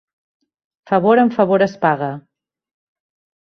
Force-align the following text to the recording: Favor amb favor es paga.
Favor 0.93 1.21
amb 1.25 1.37
favor 1.37 1.67
es 1.67 1.77
paga. 1.87 2.11